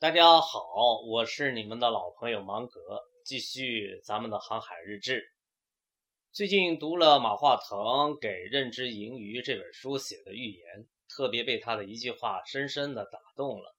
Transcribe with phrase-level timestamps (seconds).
[0.00, 5.22] 大家好，我是你们的老朋友芒格，继续咱们的航海日志。
[6.32, 13.76] 最近读了马化腾给《认知盈余》这本书写的预言，特别被他的一句话深深的打动了。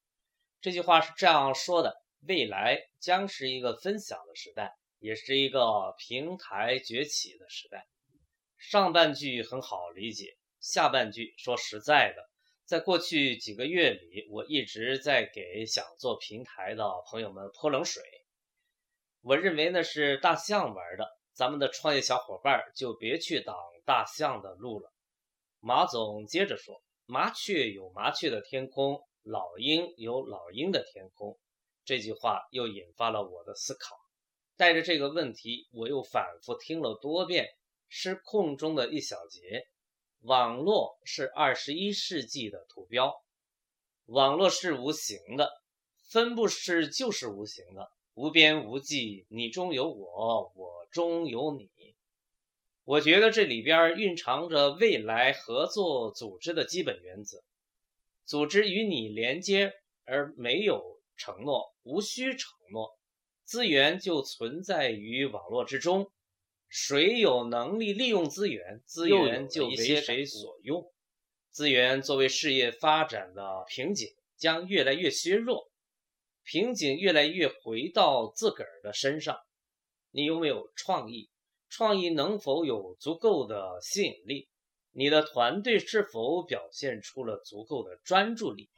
[0.62, 1.96] 这句话是这样说的：
[2.28, 7.88] 未来将是一个分享的时代，也是一个平台崛起的时代。
[8.60, 12.31] 上半句很好理解，下半句说实在的。
[12.72, 18.02] 在过去几个月里，我一直在给想做平台的朋友们泼冷水。
[19.20, 24.90] 我认为那是大象玩的，咱们的创业小伙伴就别去挡大象的路了。
[25.60, 31.38] 马总接着说：“麻雀有麻雀的天空，老鹰有老鹰的天空。”
[31.84, 33.98] 这句话又引发了我的思考。
[34.56, 37.44] 带着这个问题，我又反复听了多遍
[37.90, 39.42] 《失控中的一小节》。
[40.22, 43.24] 网络是二十一世纪的图标，
[44.06, 45.52] 网络是无形的，
[46.10, 51.72] 分布式就是无形的，无边无际，你中有我，我中有你。
[52.84, 57.44] 我觉得这里边蕴藏着未来合作组织的基本原则：
[58.24, 59.74] 组织与你连接，
[60.06, 62.96] 而没有承诺，无需承诺，
[63.44, 66.12] 资源就存在于网络之中。
[66.72, 70.90] 谁有能力利用资源，资源就为谁所用。
[71.50, 75.70] 资源作为事业发展的瓶颈，将越来越削弱，
[76.46, 79.38] 瓶颈越来越回到自个儿的身上。
[80.12, 81.30] 你有没有创意？
[81.68, 84.48] 创意能否有足够的吸引力？
[84.92, 88.70] 你的团队是否表现出了足够的专注力？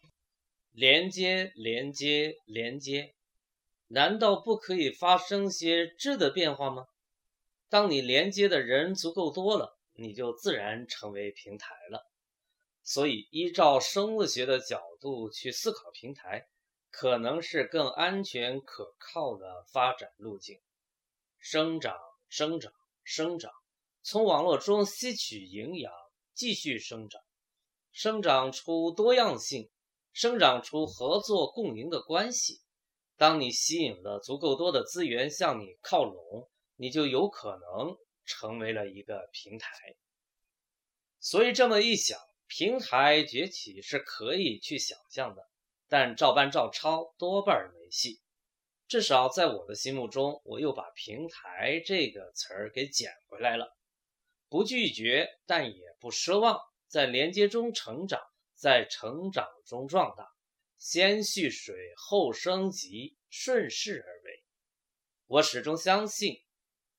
[0.71, 3.13] 连接，连接，连接，
[3.87, 6.87] 难道不可以发生些质的变化吗？
[7.73, 12.07] 当你连接的人足够多了，你就自然成为平台了。
[12.83, 16.45] 所以，依照生物学的角度去思考平台，
[16.91, 20.59] 可能是更安全可靠的发展路径。
[21.39, 21.97] 生长，
[22.29, 22.71] 生长，
[23.03, 23.51] 生长，
[24.03, 25.91] 从网络中吸取营养，
[26.35, 27.19] 继续生长，
[27.91, 29.71] 生长出多样性，
[30.11, 32.61] 生长出合作共赢的关系。
[33.17, 36.51] 当你吸引了足够多的资源向你靠拢。
[36.75, 37.95] 你就有可能
[38.25, 39.95] 成为了一个平台，
[41.19, 45.47] 所以这么一想，平台崛起是可以去想象的，
[45.87, 48.19] 但照搬照抄多半没戏。
[48.87, 53.75] 至少在我的心目中，我又把“平台”这个词儿给捡回来了。
[54.49, 58.21] 不拒绝，但也不奢望，在连接中成长，
[58.55, 60.27] 在成长中壮大，
[60.77, 64.43] 先蓄水后升级，顺势而为。
[65.25, 66.43] 我始终相信。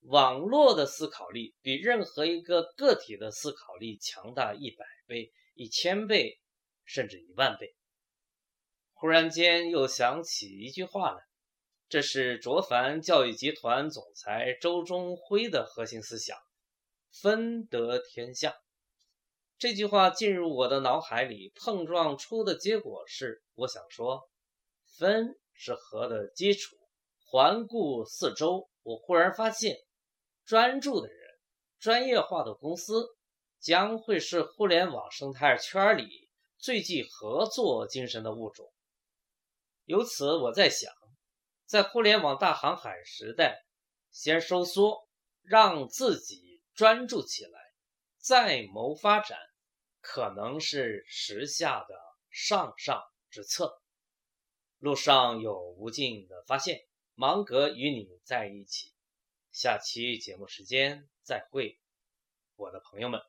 [0.06, 6.38] 网络的思考力比任何一个个体的思考力强大一百倍、一千倍，
[6.84, 7.74] 甚至一万倍。
[8.92, 11.22] 忽然间又想起一句话来，
[11.88, 16.36] 这是卓凡教育集团总裁周忠辉的核心思想
[17.10, 18.54] ：“分得天下。”
[19.56, 24.28] 这句话进入我的脑海里，碰撞出的结果是，我想说，
[24.98, 26.76] 分是和的基础。
[27.24, 29.78] 环顾四周，我忽然发现。
[30.44, 31.18] 专注的人，
[31.78, 33.06] 专业化的公司，
[33.60, 36.28] 将会是互联网生态圈里
[36.58, 38.72] 最具合作精神的物种。
[39.84, 40.92] 由此，我在想，
[41.66, 43.64] 在互联网大航海时代，
[44.10, 45.08] 先收缩，
[45.42, 47.60] 让自己专注起来，
[48.18, 49.38] 再谋发展，
[50.00, 51.94] 可能是时下的
[52.30, 53.80] 上上之策。
[54.78, 56.80] 路上有无尽的发现，
[57.14, 58.93] 芒格与你在一起。
[59.54, 61.78] 下期节目时间再会，
[62.56, 63.20] 我的朋友们。